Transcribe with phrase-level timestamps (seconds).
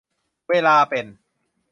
[0.49, 1.05] เวลาเป็น